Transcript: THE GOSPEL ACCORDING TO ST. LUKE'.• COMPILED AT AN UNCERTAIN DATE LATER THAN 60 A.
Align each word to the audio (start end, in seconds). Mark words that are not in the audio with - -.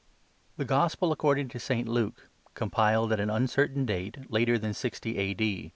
THE 0.57 0.65
GOSPEL 0.65 1.11
ACCORDING 1.11 1.47
TO 1.47 1.59
ST. 1.59 1.87
LUKE'.• 1.87 2.27
COMPILED 2.55 3.11
AT 3.13 3.19
AN 3.19 3.29
UNCERTAIN 3.29 3.85
DATE 3.85 4.31
LATER 4.33 4.57
THAN 4.57 4.73
60 4.73 5.17
A. 5.35 5.69